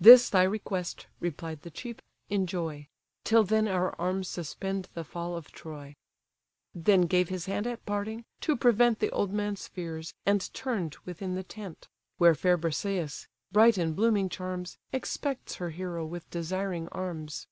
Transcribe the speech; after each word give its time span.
"This 0.00 0.28
thy 0.30 0.42
request 0.42 1.06
(replied 1.20 1.62
the 1.62 1.70
chief) 1.70 2.00
enjoy: 2.28 2.88
Till 3.22 3.44
then 3.44 3.68
our 3.68 3.94
arms 4.00 4.26
suspend 4.26 4.88
the 4.94 5.04
fall 5.04 5.36
of 5.36 5.52
Troy." 5.52 5.94
Then 6.74 7.02
gave 7.02 7.28
his 7.28 7.46
hand 7.46 7.68
at 7.68 7.86
parting, 7.86 8.24
to 8.40 8.56
prevent 8.56 8.98
The 8.98 9.12
old 9.12 9.32
man's 9.32 9.68
fears, 9.68 10.12
and 10.26 10.52
turn'd 10.52 10.96
within 11.04 11.36
the 11.36 11.44
tent; 11.44 11.86
Where 12.18 12.34
fair 12.34 12.58
Briseïs, 12.58 13.28
bright 13.52 13.78
in 13.78 13.94
blooming 13.94 14.28
charms, 14.28 14.76
Expects 14.92 15.54
her 15.54 15.70
hero 15.70 16.04
with 16.04 16.28
desiring 16.30 16.88
arms. 16.88 17.46